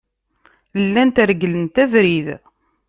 Llant 0.83 1.15
reglent 1.29 1.75
abrid. 1.83 2.27